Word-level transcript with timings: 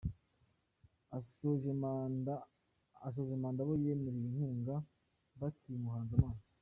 Asoje 1.17 1.69
manda 1.81 2.33
abo 3.07 3.21
yemereye 3.83 4.21
inkunga 4.27 4.75
bakimuhanze 5.39 6.13
amaso. 6.19 6.47